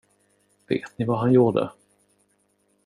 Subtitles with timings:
[0.67, 1.69] Vet ni vad han gjorde?